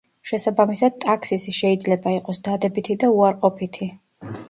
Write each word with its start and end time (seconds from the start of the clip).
შესაბამისად 0.29 0.97
ტაქსისი 1.03 1.55
შეიძლება 1.59 2.17
იყოს 2.17 2.43
დადებითი 2.51 3.01
და 3.05 3.15
უარყოფითი. 3.21 3.95